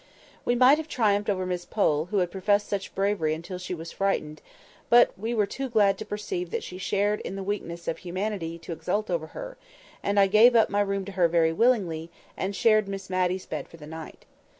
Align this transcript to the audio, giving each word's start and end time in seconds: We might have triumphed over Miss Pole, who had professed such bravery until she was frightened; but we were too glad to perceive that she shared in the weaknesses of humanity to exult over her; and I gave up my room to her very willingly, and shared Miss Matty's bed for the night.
We 0.45 0.55
might 0.55 0.79
have 0.79 0.87
triumphed 0.87 1.29
over 1.29 1.45
Miss 1.45 1.63
Pole, 1.63 2.05
who 2.05 2.17
had 2.17 2.31
professed 2.31 2.67
such 2.67 2.95
bravery 2.95 3.35
until 3.35 3.59
she 3.59 3.75
was 3.75 3.91
frightened; 3.91 4.41
but 4.89 5.11
we 5.15 5.35
were 5.35 5.45
too 5.45 5.69
glad 5.69 5.99
to 5.99 6.05
perceive 6.07 6.49
that 6.49 6.63
she 6.63 6.79
shared 6.79 7.19
in 7.19 7.35
the 7.35 7.43
weaknesses 7.43 7.87
of 7.87 7.99
humanity 7.99 8.57
to 8.57 8.71
exult 8.71 9.11
over 9.11 9.27
her; 9.27 9.57
and 10.01 10.19
I 10.19 10.25
gave 10.25 10.55
up 10.55 10.71
my 10.71 10.81
room 10.81 11.05
to 11.05 11.11
her 11.11 11.27
very 11.27 11.53
willingly, 11.53 12.09
and 12.35 12.55
shared 12.55 12.87
Miss 12.87 13.11
Matty's 13.11 13.45
bed 13.45 13.67
for 13.67 13.77
the 13.77 13.85
night. 13.85 14.25